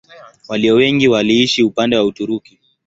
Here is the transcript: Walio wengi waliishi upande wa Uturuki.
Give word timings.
Walio 0.47 0.73
wengi 0.75 1.07
waliishi 1.07 1.63
upande 1.63 1.95
wa 1.97 2.03
Uturuki. 2.05 2.59